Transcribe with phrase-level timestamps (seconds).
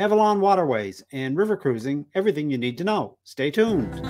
[0.00, 3.18] Avalon Waterways and river cruising, everything you need to know.
[3.24, 4.00] Stay tuned.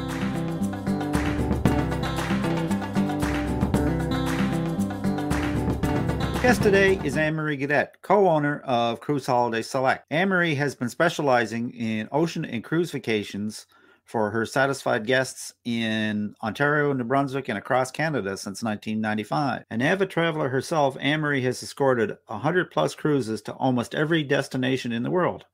[6.42, 10.04] Guest today is Ann-Marie Gaudet, co-owner of Cruise Holidays Select.
[10.10, 13.66] Ann-Marie has been specializing in ocean and cruise vacations
[14.04, 19.64] for her satisfied guests in Ontario, New Brunswick, and across Canada since 1995.
[19.70, 25.02] An avid traveler herself, Ann-Marie has escorted 100 plus cruises to almost every destination in
[25.02, 25.46] the world.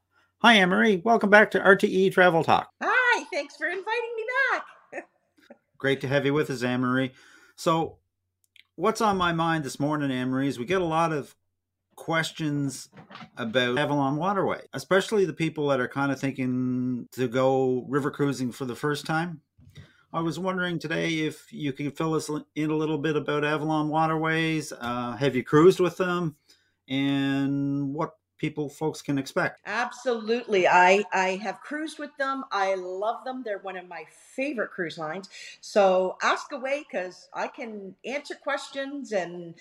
[0.42, 1.00] Hi, Ann-Marie.
[1.04, 2.68] Welcome back to RTE Travel Talk.
[2.82, 3.84] Hi, thanks for inviting
[4.16, 5.08] me back.
[5.78, 7.12] Great to have you with us, Ann-Marie.
[7.56, 7.96] So,
[8.76, 11.34] what's on my mind this morning, Ann-Marie, is we get a lot of
[11.96, 12.90] questions
[13.36, 18.52] about Avalon Waterway, especially the people that are kind of thinking to go river cruising
[18.52, 19.40] for the first time.
[20.12, 23.88] I was wondering today if you could fill us in a little bit about Avalon
[23.88, 24.72] Waterways.
[24.78, 26.36] Uh, have you cruised with them?
[26.88, 29.60] And what people folks can expect.
[29.66, 30.66] Absolutely.
[30.66, 32.44] I i have cruised with them.
[32.50, 33.42] I love them.
[33.44, 35.28] They're one of my favorite cruise lines.
[35.60, 39.54] So ask away because i can answer questions and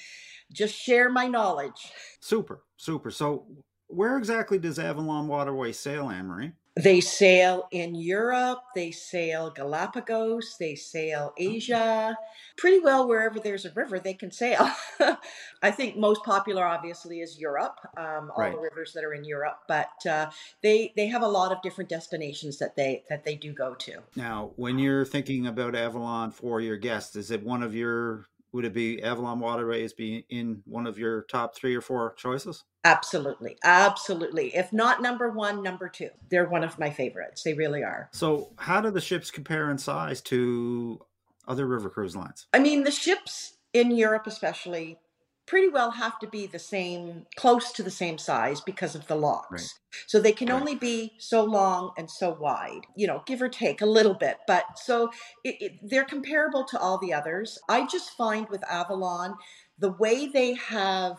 [0.51, 1.91] just share my knowledge.
[2.19, 3.11] Super super.
[3.11, 3.45] So
[3.87, 10.73] where exactly does avalon waterway sail ann-marie they sail in Europe, they sail Galapagos, they
[10.73, 12.17] sail Asia.
[12.57, 14.71] Pretty well wherever there's a river, they can sail.
[15.61, 17.77] I think most popular, obviously, is Europe.
[17.95, 18.53] Um, all right.
[18.53, 20.31] the rivers that are in Europe, but uh,
[20.63, 23.99] they they have a lot of different destinations that they that they do go to.
[24.15, 28.65] Now, when you're thinking about Avalon for your guests, is it one of your would
[28.65, 32.63] it be Avalon Waterways be in one of your top three or four choices?
[32.85, 33.57] Absolutely.
[33.63, 34.55] Absolutely.
[34.55, 36.09] If not number one, number two.
[36.29, 37.41] They're one of my favorites.
[37.43, 38.09] They really are.
[38.13, 40.99] So, how do the ships compare in size to
[41.47, 42.45] other river cruise lines?
[42.53, 44.99] I mean, the ships in Europe, especially,
[45.45, 49.15] pretty well have to be the same, close to the same size because of the
[49.15, 49.51] locks.
[49.51, 49.73] Right.
[50.07, 50.59] So they can right.
[50.59, 54.37] only be so long and so wide, you know, give or take a little bit.
[54.47, 55.09] But so
[55.43, 57.59] it, it, they're comparable to all the others.
[57.69, 59.35] I just find with Avalon,
[59.77, 61.17] the way they have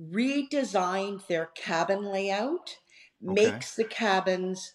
[0.00, 2.76] redesigned their cabin layout
[3.24, 3.34] okay.
[3.34, 4.74] makes the cabins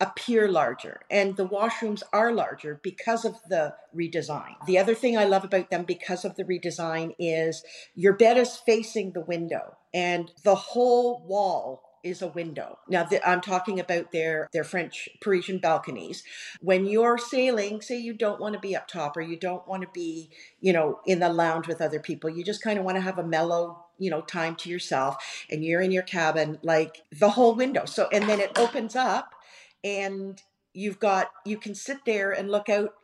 [0.00, 4.54] appear larger and the washrooms are larger because of the redesign.
[4.66, 7.64] The other thing I love about them because of the redesign is
[7.94, 12.78] your bed is facing the window and the whole wall is a window.
[12.88, 16.22] Now I'm talking about their their French Parisian balconies.
[16.60, 19.82] When you're sailing, say you don't want to be up top or you don't want
[19.82, 22.30] to be, you know, in the lounge with other people.
[22.30, 25.16] You just kind of want to have a mellow you know time to yourself
[25.50, 29.34] and you're in your cabin like the whole window so and then it opens up
[29.84, 30.42] and
[30.74, 32.94] you've got you can sit there and look out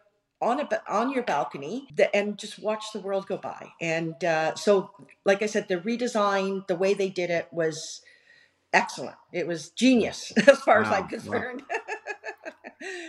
[0.40, 3.72] on a on your balcony and just watch the world go by.
[3.80, 4.90] And uh, so,
[5.24, 8.02] like I said, the redesign, the way they did it was
[8.72, 9.16] excellent.
[9.32, 11.62] It was genius as far wow, as I'm concerned.
[11.70, 11.76] Wow.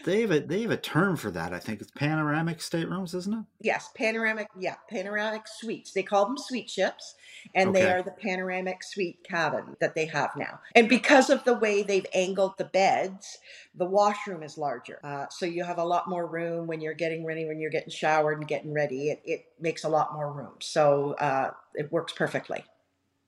[0.04, 1.54] they have a they have a term for that.
[1.54, 3.46] I think it's panoramic staterooms, isn't it?
[3.62, 4.48] Yes, panoramic.
[4.58, 5.92] Yeah, panoramic suites.
[5.92, 7.16] They call them suite ships,
[7.54, 7.82] and okay.
[7.82, 10.60] they are the panoramic suite cabin that they have now.
[10.76, 13.38] And because of the way they've angled the beds,
[13.74, 17.26] the washroom is larger, uh, so you have a lot more room when you're getting
[17.26, 19.10] ready, when you're getting showered and getting ready.
[19.10, 22.64] It, it makes a lot more room, so uh, it works perfectly.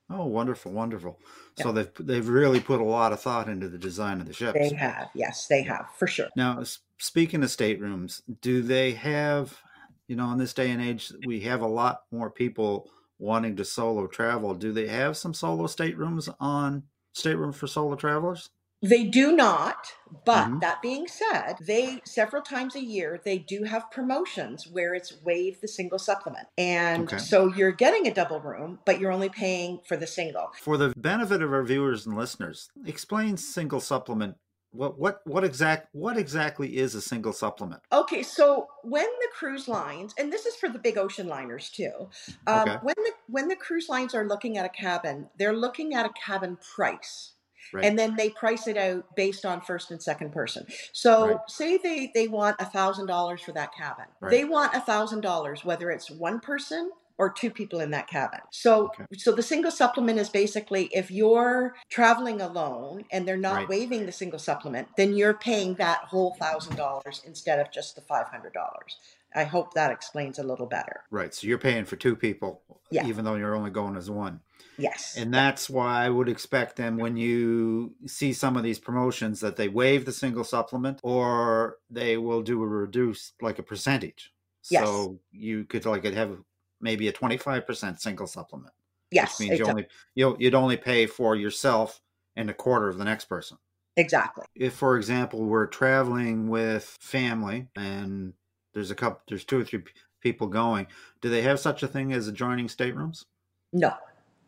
[0.09, 1.19] Oh, wonderful, wonderful.
[1.55, 4.57] So they've they've really put a lot of thought into the design of the ships.
[4.57, 6.29] They have, yes, they have for sure.
[6.35, 6.63] Now,
[6.97, 9.59] speaking of staterooms, do they have,
[10.07, 13.65] you know, in this day and age, we have a lot more people wanting to
[13.65, 14.53] solo travel.
[14.53, 18.49] Do they have some solo staterooms on stateroom for solo travelers?
[18.81, 19.91] They do not,
[20.23, 20.59] but mm-hmm.
[20.59, 25.61] that being said, they several times a year they do have promotions where it's waive
[25.61, 26.47] the single supplement.
[26.57, 27.17] And okay.
[27.17, 30.51] so you're getting a double room, but you're only paying for the single.
[30.61, 34.35] For the benefit of our viewers and listeners, explain single supplement
[34.71, 39.67] what what what exact what exactly is a single supplement okay so when the cruise
[39.67, 42.09] lines and this is for the big ocean liners too
[42.47, 42.77] um, okay.
[42.83, 46.11] when the when the cruise lines are looking at a cabin they're looking at a
[46.25, 47.33] cabin price
[47.73, 47.85] Right.
[47.85, 50.65] And then they price it out based on first and second person.
[50.93, 51.37] So right.
[51.47, 54.05] say they they want a thousand dollars for that cabin.
[54.19, 54.31] Right.
[54.31, 58.39] They want a thousand dollars, whether it's one person or two people in that cabin.
[58.51, 59.05] So okay.
[59.17, 63.69] so the single supplement is basically if you're traveling alone and they're not right.
[63.69, 68.01] waiving the single supplement, then you're paying that whole thousand dollars instead of just the
[68.01, 68.97] five hundred dollars.
[69.35, 71.01] I hope that explains a little better.
[71.11, 71.33] Right.
[71.33, 73.05] So you're paying for two people, yeah.
[73.05, 74.41] even though you're only going as one.
[74.77, 75.15] Yes.
[75.17, 79.55] And that's why I would expect them when you see some of these promotions that
[79.55, 84.33] they waive the single supplement or they will do a reduced like a percentage.
[84.69, 84.85] Yes.
[84.85, 86.37] So you could like it have
[86.79, 88.73] maybe a 25% single supplement.
[89.11, 89.39] Yes.
[89.39, 92.01] Which means you only you'd only pay for yourself
[92.35, 93.57] and a quarter of the next person.
[93.95, 94.45] Exactly.
[94.53, 98.33] If, for example, we're traveling with family and
[98.77, 99.81] there's a couple, there's two or three
[100.21, 100.85] people going,
[101.19, 103.25] do they have such a thing as adjoining staterooms?
[103.73, 103.93] No.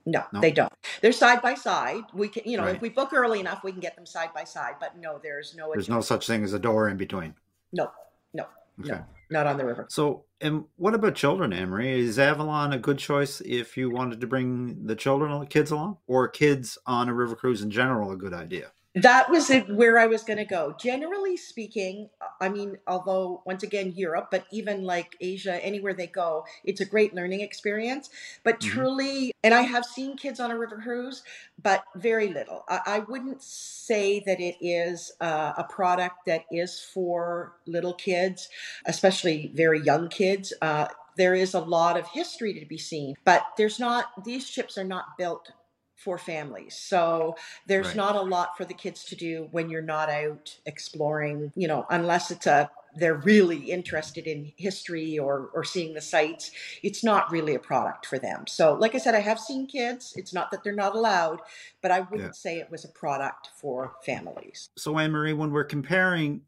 [0.05, 0.71] No, no, they don't.
[1.01, 2.03] They're side by side.
[2.13, 2.75] We can, you know, right.
[2.75, 4.75] if we book early enough, we can get them side by side.
[4.79, 5.71] But no, there's no.
[5.71, 7.35] There's no such thing as a door in between.
[7.73, 7.91] No,
[8.33, 8.45] no,
[8.79, 8.91] okay.
[8.91, 9.85] no, not on the river.
[9.89, 11.99] So, and what about children, Ann-Marie?
[11.99, 16.27] Is Avalon a good choice if you wanted to bring the children, kids along, or
[16.27, 18.71] kids on a river cruise in general a good idea?
[18.95, 20.75] That was it, where I was going to go.
[20.79, 22.09] Generally speaking,
[22.41, 26.85] I mean, although once again, Europe, but even like Asia, anywhere they go, it's a
[26.85, 28.09] great learning experience.
[28.43, 28.69] But mm-hmm.
[28.69, 31.23] truly, and I have seen kids on a river cruise,
[31.61, 32.63] but very little.
[32.67, 38.49] I, I wouldn't say that it is uh, a product that is for little kids,
[38.85, 40.51] especially very young kids.
[40.61, 44.77] Uh, there is a lot of history to be seen, but there's not, these ships
[44.77, 45.51] are not built
[45.99, 46.75] for families.
[46.75, 47.35] So
[47.67, 47.95] there's right.
[47.97, 51.85] not a lot for the kids to do when you're not out exploring, you know,
[51.89, 56.51] unless it's a they're really interested in history or or seeing the sites.
[56.81, 58.47] It's not really a product for them.
[58.47, 60.13] So like I said, I have seen kids.
[60.15, 61.41] It's not that they're not allowed,
[61.81, 62.31] but I wouldn't yeah.
[62.31, 64.69] say it was a product for families.
[64.77, 66.41] So Ann Marie, when we're comparing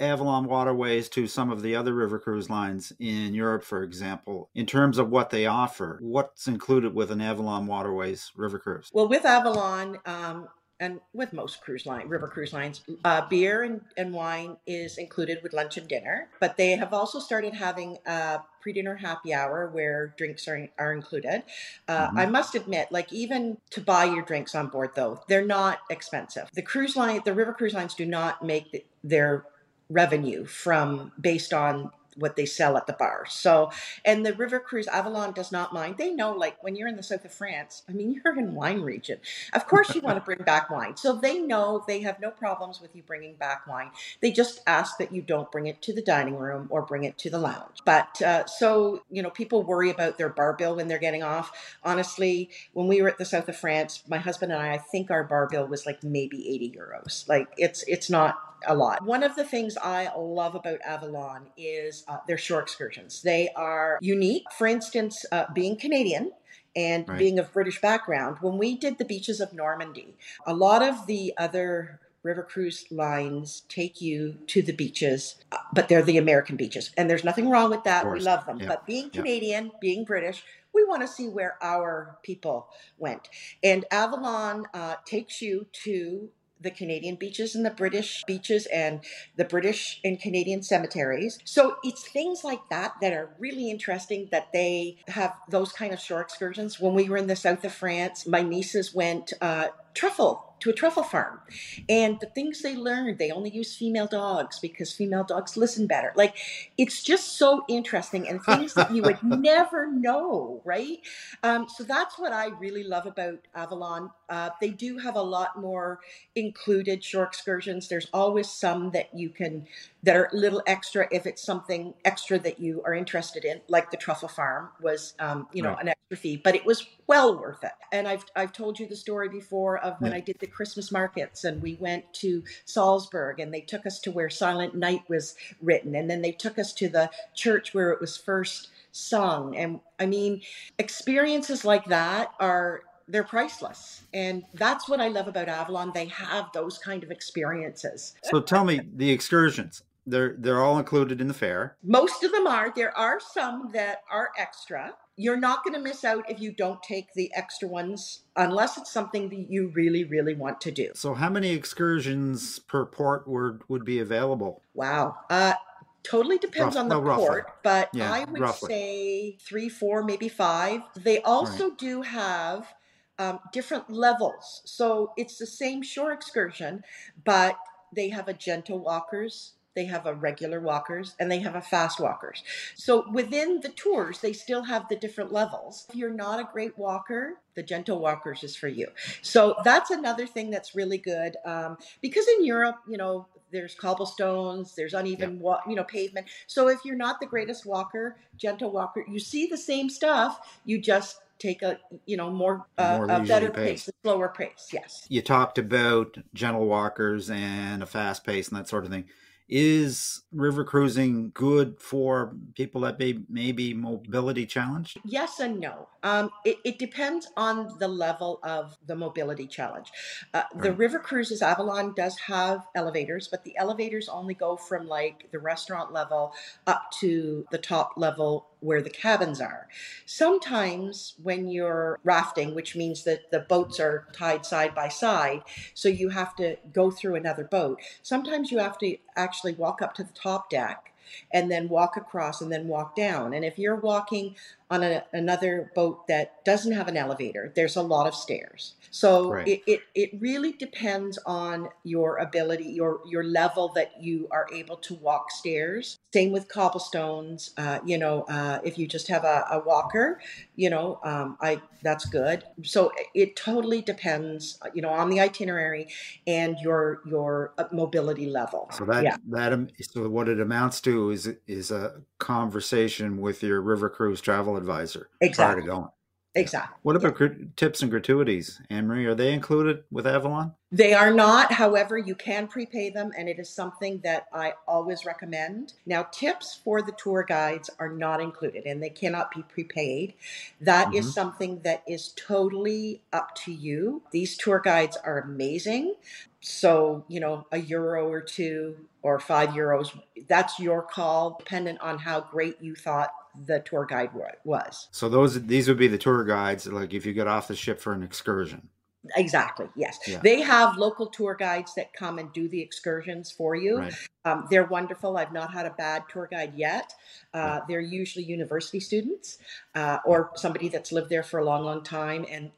[0.00, 4.66] Avalon Waterways to some of the other river cruise lines in Europe, for example, in
[4.66, 5.98] terms of what they offer?
[6.00, 8.90] What's included with an Avalon Waterways river cruise?
[8.92, 10.48] Well, with Avalon, um,
[10.80, 15.38] and with most cruise line river cruise lines uh, beer and, and wine is included
[15.42, 20.14] with lunch and dinner but they have also started having a pre-dinner happy hour where
[20.16, 21.42] drinks are, are included
[21.86, 22.18] uh, mm-hmm.
[22.18, 26.48] i must admit like even to buy your drinks on board though they're not expensive
[26.54, 29.44] the cruise line the river cruise lines do not make the, their
[29.90, 33.24] revenue from based on what they sell at the bar.
[33.28, 33.70] So,
[34.04, 35.96] and the River Cruise Avalon does not mind.
[35.96, 38.80] They know, like, when you're in the south of France, I mean, you're in wine
[38.80, 39.18] region.
[39.52, 40.96] Of course, you want to bring back wine.
[40.96, 43.90] So they know they have no problems with you bringing back wine.
[44.20, 47.18] They just ask that you don't bring it to the dining room or bring it
[47.18, 47.78] to the lounge.
[47.84, 51.50] But uh, so, you know, people worry about their bar bill when they're getting off.
[51.82, 55.10] Honestly, when we were at the south of France, my husband and I, I think
[55.10, 57.28] our bar bill was like maybe 80 euros.
[57.28, 59.04] Like, it's, it's not a lot.
[59.04, 63.22] One of the things I love about Avalon is uh, their shore excursions.
[63.22, 64.44] They are unique.
[64.56, 66.32] For instance, uh, being Canadian,
[66.76, 67.18] and right.
[67.18, 70.14] being of British background, when we did the beaches of Normandy,
[70.46, 75.88] a lot of the other river cruise lines take you to the beaches, uh, but
[75.88, 76.90] they're the American beaches.
[76.96, 78.10] And there's nothing wrong with that.
[78.10, 78.60] We love them.
[78.60, 78.68] Yeah.
[78.68, 79.78] But being Canadian, yeah.
[79.80, 82.68] being British, we want to see where our people
[82.98, 83.28] went.
[83.62, 86.28] And Avalon uh, takes you to
[86.60, 89.00] the Canadian beaches and the British beaches and
[89.36, 91.38] the British and Canadian cemeteries.
[91.44, 96.00] So it's things like that that are really interesting that they have those kind of
[96.00, 96.80] shore excursions.
[96.80, 100.72] When we were in the south of France, my nieces went uh, truffle to a
[100.72, 101.40] truffle farm.
[101.88, 106.12] And the things they learned, they only use female dogs because female dogs listen better.
[106.14, 106.36] Like
[106.78, 110.98] it's just so interesting and things that you would never know, right?
[111.42, 114.10] Um, so that's what I really love about Avalon.
[114.28, 116.00] Uh, they do have a lot more
[116.34, 117.88] included shore excursions.
[117.88, 119.66] There's always some that you can
[120.02, 123.90] that are a little extra if it's something extra that you are interested in, like
[123.90, 125.82] the truffle farm was, um, you know, right.
[125.82, 127.72] an extra fee, but it was well worth it.
[127.92, 130.18] And I've I've told you the story before of when yeah.
[130.18, 134.10] I did the Christmas markets and we went to Salzburg and they took us to
[134.10, 138.00] where Silent Night was written, and then they took us to the church where it
[138.00, 139.56] was first sung.
[139.56, 140.42] And I mean,
[140.78, 144.02] experiences like that are they're priceless.
[144.14, 145.90] And that's what I love about Avalon.
[145.92, 148.14] They have those kind of experiences.
[148.24, 149.82] So tell me the excursions.
[150.10, 151.76] They're they're all included in the fare.
[151.82, 152.72] Most of them are.
[152.74, 154.94] There are some that are extra.
[155.16, 158.90] You're not going to miss out if you don't take the extra ones unless it's
[158.90, 160.90] something that you really really want to do.
[160.94, 164.62] So how many excursions per port would would be available?
[164.74, 165.16] Wow.
[165.28, 165.54] Uh
[166.02, 168.68] totally depends Rough, on the well, port, but yeah, I would roughly.
[168.68, 170.80] say 3 4 maybe 5.
[170.96, 171.78] They also right.
[171.78, 172.72] do have
[173.20, 174.62] um, different levels.
[174.64, 176.82] So it's the same shore excursion,
[177.24, 177.56] but
[177.94, 182.00] they have a gentle walkers, they have a regular walkers, and they have a fast
[182.00, 182.42] walkers.
[182.74, 185.86] So within the tours, they still have the different levels.
[185.88, 188.88] If you're not a great walker, the gentle walkers is for you.
[189.22, 194.74] So that's another thing that's really good um, because in Europe, you know, there's cobblestones,
[194.76, 196.28] there's uneven, wa- you know, pavement.
[196.46, 200.58] So if you're not the greatest walker, gentle walker, you see the same stuff.
[200.64, 204.68] You just take a you know more, uh, more a better pace, a slower pace.
[204.72, 205.06] Yes.
[205.08, 209.06] You talked about gentle walkers and a fast pace and that sort of thing.
[209.50, 214.98] Is river cruising good for people that may, may be mobility challenged?
[215.04, 215.88] Yes and no.
[216.02, 219.90] Um, it, it, depends on the level of the mobility challenge.
[220.32, 220.62] Uh, right.
[220.62, 225.40] The river cruises, Avalon does have elevators, but the elevators only go from like the
[225.40, 226.32] restaurant level
[226.66, 229.68] up to the top level where the cabins are.
[230.06, 235.42] Sometimes when you're rafting, which means that the boats are tied side by side,
[235.74, 237.80] so you have to go through another boat.
[238.02, 240.92] Sometimes you have to actually walk up to the top deck
[241.32, 243.34] and then walk across and then walk down.
[243.34, 244.36] And if you're walking
[244.70, 248.74] on a, another boat that doesn't have an elevator, there's a lot of stairs.
[248.92, 249.46] So right.
[249.46, 254.76] it, it, it really depends on your ability, your your level that you are able
[254.76, 255.98] to walk stairs.
[256.12, 257.50] Same with cobblestones.
[257.56, 260.20] Uh, you know, uh, if you just have a, a walker,
[260.56, 262.44] you know, um, I that's good.
[262.64, 265.88] So it totally depends, you know, on the itinerary
[266.26, 268.68] and your your uh, mobility level.
[268.72, 269.16] So that yeah.
[269.28, 274.56] that so what it amounts to is is a conversation with your river cruise travel
[274.56, 275.54] advisor exactly.
[275.54, 275.90] prior to going.
[276.36, 276.76] Exactly.
[276.82, 277.46] What about yeah.
[277.56, 279.04] tips and gratuities, Ann Marie?
[279.06, 280.54] Are they included with Avalon?
[280.70, 281.50] They are not.
[281.50, 285.72] However, you can prepay them, and it is something that I always recommend.
[285.86, 290.14] Now, tips for the tour guides are not included, and they cannot be prepaid.
[290.60, 290.98] That mm-hmm.
[290.98, 294.02] is something that is totally up to you.
[294.12, 295.96] These tour guides are amazing.
[296.40, 301.98] So, you know, a euro or two or five euros, that's your call, dependent on
[301.98, 303.10] how great you thought
[303.46, 304.10] the tour guide
[304.44, 304.88] was.
[304.90, 307.80] So those these would be the tour guides, like if you get off the ship
[307.80, 308.68] for an excursion.
[309.16, 309.66] Exactly.
[309.76, 310.20] Yes, yeah.
[310.22, 313.78] they have local tour guides that come and do the excursions for you.
[313.78, 313.94] Right.
[314.26, 315.16] Um, they're wonderful.
[315.16, 316.92] I've not had a bad tour guide yet.
[317.32, 319.38] Uh, They're usually university students
[319.74, 322.50] uh, or somebody that's lived there for a long, long time, and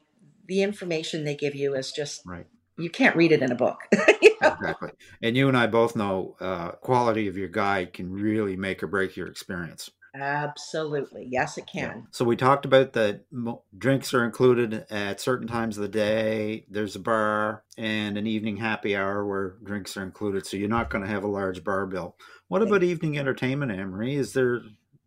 [0.45, 2.45] the information they give you is just right.
[2.77, 3.79] You can't read it in a book.
[4.21, 4.53] you know?
[4.53, 4.91] Exactly.
[5.21, 8.87] And you and I both know uh, quality of your guide can really make or
[8.87, 9.89] break your experience.
[10.15, 11.27] Absolutely.
[11.29, 11.89] Yes, it can.
[11.89, 12.01] Yeah.
[12.11, 13.21] So we talked about that
[13.75, 16.65] drinks are included at certain times of the day.
[16.69, 20.45] There's a bar and an evening happy hour where drinks are included.
[20.45, 22.15] So you're not going to have a large bar bill.
[22.47, 24.15] What about evening entertainment, Marie?
[24.15, 24.61] Is there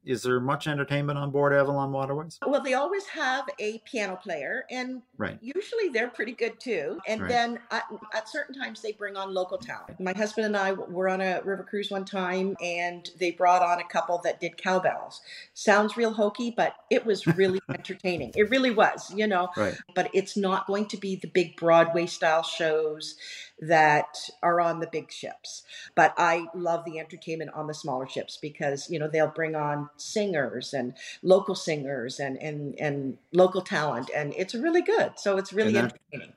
[0.06, 2.38] is there much entertainment on board Avalon Waterways?
[2.46, 5.36] Well, they always have a piano player, and right.
[5.40, 7.00] usually they're pretty good too.
[7.08, 7.28] And right.
[7.28, 7.84] then at,
[8.14, 9.98] at, certain times, they bring on local talent.
[9.98, 13.80] My husband and I were on a river cruise one time, and they brought on
[13.80, 15.20] a couple that did cowbells.
[15.54, 18.30] Sounds real hokey, but it was really entertaining.
[18.36, 19.48] It really was, you know.
[19.56, 19.76] Right.
[19.94, 23.16] But it's not going to be the big Broadway style shows
[23.60, 25.62] that are on the big ships.
[25.94, 29.88] But I love the entertainment on the smaller ships because, you know, they'll bring on
[29.96, 35.12] singers and local singers and and and local talent and it's really good.
[35.16, 36.34] So it's really that, entertaining.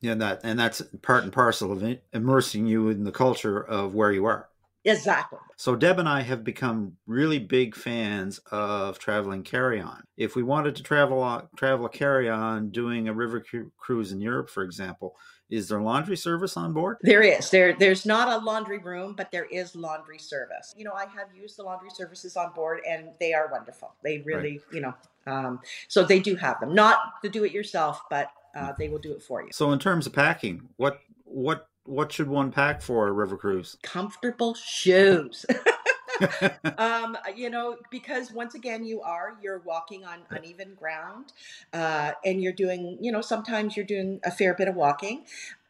[0.00, 4.12] Yeah, that and that's part and parcel of immersing you in the culture of where
[4.12, 4.48] you are.
[4.84, 5.40] Exactly.
[5.56, 10.04] So Deb and I have become really big fans of traveling carry-on.
[10.16, 13.44] If we wanted to travel uh, travel a carry-on, doing a river
[13.76, 15.16] cruise in Europe, for example,
[15.48, 16.98] is there laundry service on board?
[17.02, 17.50] There is.
[17.50, 20.74] There there's not a laundry room, but there is laundry service.
[20.76, 23.94] You know, I have used the laundry services on board and they are wonderful.
[24.02, 24.74] They really, right.
[24.74, 24.94] you know,
[25.26, 26.74] um, so they do have them.
[26.74, 29.48] Not to do it yourself, but uh, they will do it for you.
[29.52, 33.76] So in terms of packing, what what what should one pack for a river cruise?
[33.82, 35.46] Comfortable shoes.
[36.78, 41.32] um, you know, because once again, you are you're walking on uneven ground,
[41.72, 45.24] uh, and you're doing, you know, sometimes you're doing a fair bit of walking.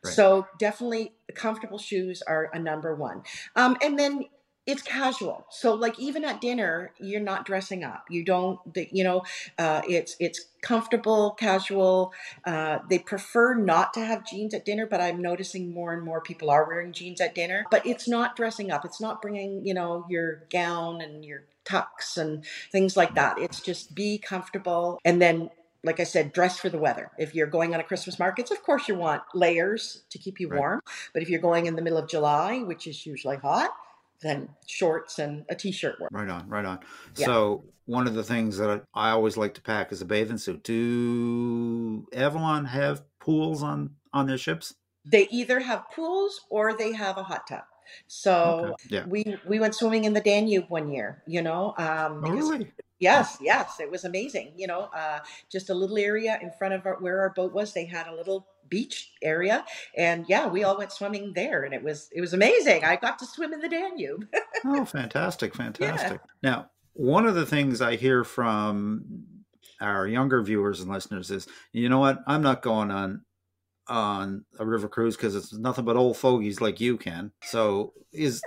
[0.05, 0.15] Right.
[0.15, 3.23] So definitely, comfortable shoes are a number one.
[3.55, 4.27] Um, and then
[4.67, 5.47] it's casual.
[5.51, 8.05] So like even at dinner you're not dressing up.
[8.11, 9.23] You don't you know
[9.59, 12.13] uh, it's it's comfortable casual.
[12.45, 16.21] Uh, they prefer not to have jeans at dinner but i'm noticing more and more
[16.21, 17.65] people are wearing jeans at dinner.
[17.71, 18.85] But it's not dressing up.
[18.85, 23.39] It's not bringing you know your gown and your tucks and things like that.
[23.39, 25.51] It's just be comfortable and then
[25.85, 27.13] like I said, dress for the weather.
[27.17, 30.49] If you're going on a Christmas markets, of course you want layers to keep you
[30.49, 30.81] warm.
[31.13, 33.71] But if you're going in the middle of July, which is usually hot,
[34.23, 36.11] than shorts and a t-shirt work.
[36.13, 36.81] Right on, right on.
[37.17, 37.27] Yeah.
[37.27, 40.63] So one of the things that I always like to pack is a bathing suit.
[40.65, 44.75] Do Avalon have pools on on their ships?
[45.05, 47.63] They either have pools or they have a hot tub.
[48.09, 48.97] So okay.
[48.97, 49.07] yeah.
[49.07, 51.23] we we went swimming in the Danube one year.
[51.27, 52.73] You know, um, oh, really?
[52.99, 54.55] Yes, yes, it was amazing.
[54.57, 55.21] You know, uh,
[55.51, 57.73] just a little area in front of our, where our boat was.
[57.73, 59.65] They had a little beach area
[59.97, 63.19] and yeah we all went swimming there and it was it was amazing i got
[63.19, 64.27] to swim in the danube
[64.65, 66.51] oh fantastic fantastic yeah.
[66.51, 69.25] now one of the things i hear from
[69.81, 73.23] our younger viewers and listeners is you know what i'm not going on
[73.89, 78.43] on a river cruise because it's nothing but old fogies like you can so is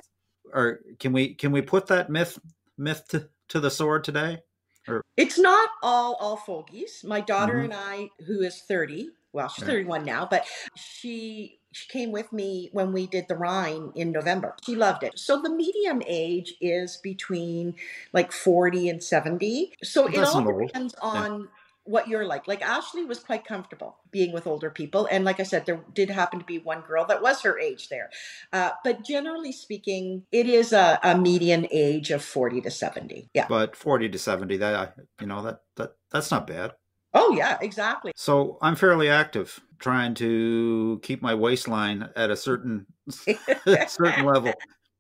[0.54, 2.40] or can we can we put that myth
[2.78, 4.40] myth to, to the sword today?
[4.88, 7.04] Or it's not all all fogies.
[7.04, 7.72] My daughter mm-hmm.
[7.72, 10.46] and I, who is thirty, well, she's 31 now, but
[10.76, 14.56] she she came with me when we did the Rhine in November.
[14.66, 15.20] She loved it.
[15.20, 17.76] So the medium age is between
[18.12, 19.74] like 40 and 70.
[19.84, 21.46] So it all depends on yeah
[21.90, 22.48] what you're like.
[22.48, 25.08] Like Ashley was quite comfortable being with older people.
[25.10, 27.90] And like I said, there did happen to be one girl that was her age
[27.90, 28.12] there.
[28.54, 33.30] Uh, but generally speaking, it is a, a, median age of 40 to 70.
[33.34, 33.48] Yeah.
[33.50, 36.74] But 40 to 70, that, you know, that, that, that's not bad.
[37.14, 38.12] Oh yeah, exactly.
[38.16, 42.86] So I'm fairly active trying to keep my waistline at a certain
[43.88, 44.54] certain level.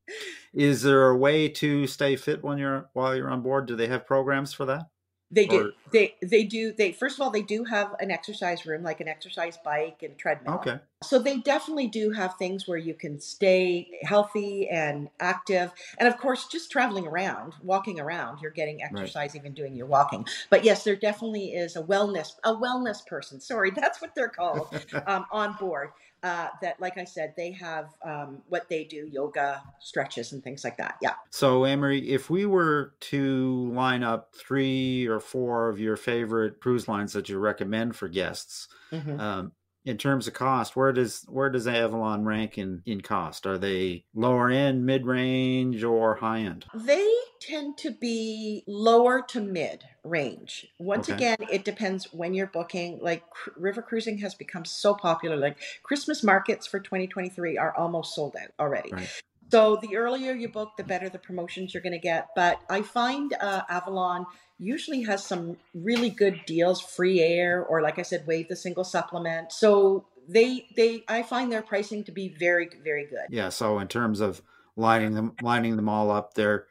[0.53, 3.67] Is there a way to stay fit when you're while you're on board?
[3.67, 4.85] Do they have programs for that?
[5.31, 5.67] They do.
[5.67, 6.71] Or, they they do.
[6.71, 10.17] They first of all they do have an exercise room, like an exercise bike and
[10.17, 10.55] treadmill.
[10.55, 10.79] Okay.
[11.03, 16.17] So they definitely do have things where you can stay healthy and active, and of
[16.17, 19.36] course, just traveling around, walking around, you're getting exercise right.
[19.36, 20.25] even doing your walking.
[20.50, 23.39] But yes, there definitely is a wellness a wellness person.
[23.39, 24.67] Sorry, that's what they're called
[25.07, 25.91] um, on board
[26.23, 30.63] uh, that, like I said, they have um, what they do yoga, stretches, and things
[30.63, 30.97] like that.
[31.01, 31.13] Yeah.
[31.29, 36.88] So, Ann-Marie, if we were to line up three or four of your favorite cruise
[36.88, 39.19] lines that you recommend for guests, mm-hmm.
[39.19, 39.51] um,
[39.86, 43.45] in terms of cost, where does where does Avalon rank in in cost?
[43.45, 46.65] Are they lower end, mid range, or high end?
[46.74, 47.09] They
[47.39, 50.67] tend to be lower to mid range.
[50.79, 51.15] Once okay.
[51.15, 53.00] again, it depends when you're booking.
[53.01, 53.24] Like
[53.55, 55.38] river cruising has become so popular.
[55.38, 58.91] Like Christmas markets for 2023 are almost sold out already.
[58.91, 59.09] Right.
[59.51, 62.29] So the earlier you book, the better the promotions you're going to get.
[62.36, 64.25] But I find uh, Avalon
[64.60, 68.84] usually has some really good deals, free air, or like I said, waive the single
[68.84, 69.51] supplement.
[69.51, 73.27] So they they I find their pricing to be very very good.
[73.29, 73.50] Yeah.
[73.50, 74.41] So in terms of
[74.75, 76.65] lining them lining them all up, they're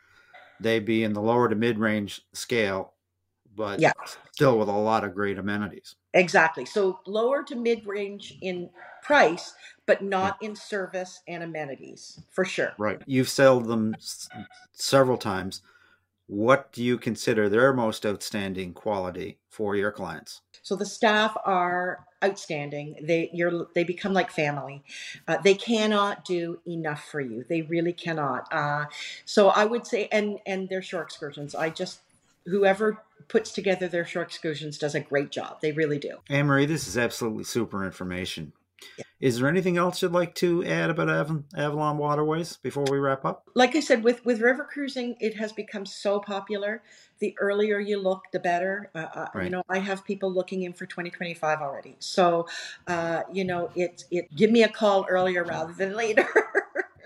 [0.60, 2.92] they be in the lower to mid range scale,
[3.54, 3.92] but yeah.
[4.32, 5.96] still with a lot of great amenities.
[6.14, 6.64] Exactly.
[6.64, 8.70] So lower to mid range in
[9.02, 9.54] price,
[9.86, 12.72] but not in service and amenities for sure.
[12.78, 13.00] Right.
[13.06, 14.28] You've sold them s-
[14.72, 15.62] several times
[16.28, 20.42] what do you consider their most outstanding quality for your clients?
[20.62, 22.96] So the staff are outstanding.
[23.02, 24.82] They you're they become like family.
[25.26, 27.44] Uh, they cannot do enough for you.
[27.48, 28.46] They really cannot.
[28.52, 28.84] Uh,
[29.24, 31.54] so I would say, and and their shore excursions.
[31.54, 32.00] I just
[32.48, 35.60] whoever puts together their shore excursions does a great job.
[35.60, 36.18] They really do.
[36.30, 38.52] Ann Marie, this is absolutely super information.
[38.96, 39.04] Yeah.
[39.20, 41.08] Is there anything else you'd like to add about
[41.56, 43.48] Avalon Waterways before we wrap up?
[43.54, 46.82] Like I said, with, with river cruising, it has become so popular.
[47.18, 48.90] The earlier you look, the better.
[48.94, 49.44] Uh, uh right.
[49.44, 51.96] You know, I have people looking in for 2025 already.
[51.98, 52.46] So,
[52.86, 56.28] uh, you know, it it give me a call earlier rather than later.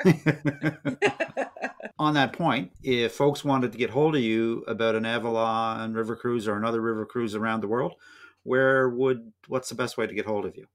[1.98, 6.16] On that point, if folks wanted to get hold of you about an Avalon river
[6.16, 7.94] cruise or another river cruise around the world,
[8.42, 10.66] where would what's the best way to get hold of you?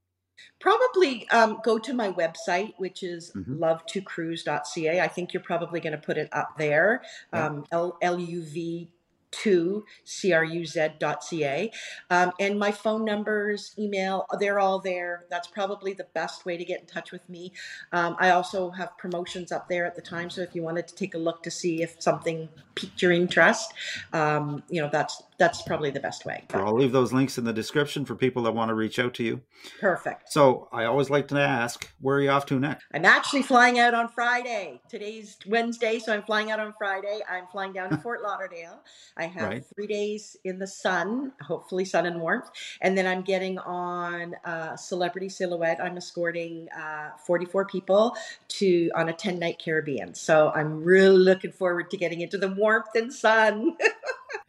[0.62, 3.62] Probably um, go to my website, which is mm-hmm.
[3.62, 5.02] luv2cruz.ca.
[5.02, 7.02] I think you're probably going to put it up there.
[7.34, 7.48] Yeah.
[7.48, 8.90] Um, L U V
[9.32, 11.72] to cruz.ca.
[12.10, 15.26] Um, and my phone numbers, email, they're all there.
[15.30, 17.54] That's probably the best way to get in touch with me.
[17.92, 20.30] Um, I also have promotions up there at the time.
[20.30, 23.74] So if you wanted to take a look to see if something piqued your interest,
[24.14, 26.44] um, you know, that's that's probably the best way.
[26.54, 29.24] I'll leave those links in the description for people that want to reach out to
[29.24, 29.42] you.
[29.80, 30.32] Perfect.
[30.32, 32.86] So I always like to ask, where are you off to next?
[32.92, 34.82] I'm actually flying out on Friday.
[34.90, 37.20] Today's Wednesday, so I'm flying out on Friday.
[37.30, 38.80] I'm flying down to Fort Lauderdale.
[39.16, 39.66] I have right.
[39.76, 42.50] three days in the sun, hopefully sun and warmth,
[42.82, 45.80] and then I'm getting on uh, Celebrity Silhouette.
[45.82, 48.16] I'm escorting uh, 44 people
[48.48, 50.16] to on a 10 night Caribbean.
[50.16, 53.78] So I'm really looking forward to getting into the warmth and sun.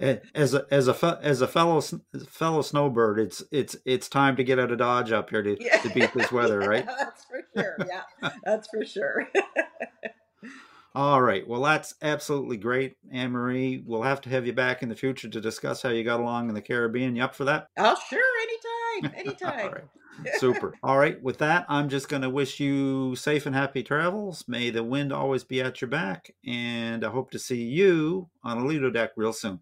[0.00, 1.80] as a as a as a fellow
[2.28, 5.78] fellow snowbird, it's it's it's time to get out of Dodge up here to, yeah.
[5.78, 6.84] to beat this weather, right?
[6.86, 7.76] yeah, that's for sure.
[7.88, 9.28] Yeah, that's for sure.
[10.94, 11.46] All right.
[11.46, 13.82] Well, that's absolutely great, Ann Marie.
[13.84, 16.48] We'll have to have you back in the future to discuss how you got along
[16.48, 17.14] in the Caribbean.
[17.14, 17.68] You up for that?
[17.76, 18.20] Oh, sure.
[18.42, 19.14] Anytime.
[19.26, 19.66] Anytime.
[19.66, 19.84] All right.
[20.38, 20.74] Super.
[20.82, 21.22] All right.
[21.22, 24.44] With that, I'm just going to wish you safe and happy travels.
[24.48, 26.34] May the wind always be at your back.
[26.44, 29.60] And I hope to see you on a Lido deck real soon.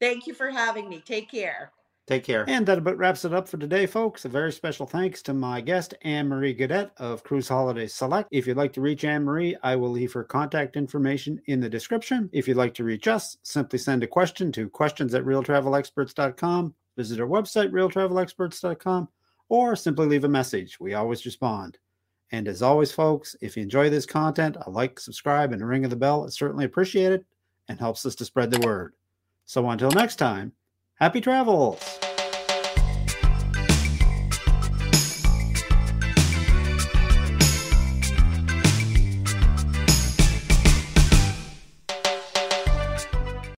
[0.00, 1.02] Thank you for having me.
[1.04, 1.72] Take care.
[2.06, 2.44] Take care.
[2.48, 4.24] And that about wraps it up for today, folks.
[4.24, 8.28] A very special thanks to my guest, Ann Marie Gaudet of Cruise Holidays Select.
[8.30, 11.68] If you'd like to reach Ann Marie, I will leave her contact information in the
[11.68, 12.30] description.
[12.32, 17.20] If you'd like to reach us, simply send a question to questions at realtravelexperts.com, visit
[17.20, 19.08] our website, realtravelexperts.com,
[19.48, 20.78] or simply leave a message.
[20.78, 21.78] We always respond.
[22.30, 25.82] And as always, folks, if you enjoy this content, a like, subscribe, and a ring
[25.82, 27.24] of the bell is certainly appreciated
[27.68, 28.94] and helps us to spread the word.
[29.46, 30.52] So until next time,
[30.96, 31.78] happy travels.